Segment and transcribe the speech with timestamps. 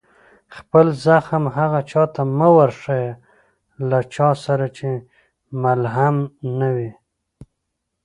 [0.57, 3.11] خپل زخم هغه چا ته مه ورښيه،
[3.89, 4.89] له چا سره چي
[5.61, 6.15] ملهم
[6.59, 6.89] نه يي.